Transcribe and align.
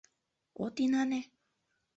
От 0.65 0.75
инане? 0.85 1.21